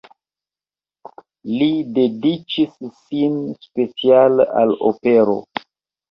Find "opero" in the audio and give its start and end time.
4.91-5.37